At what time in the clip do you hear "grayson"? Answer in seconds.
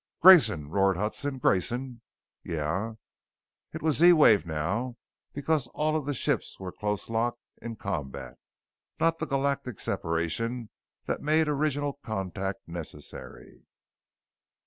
0.19-0.67, 1.37-2.01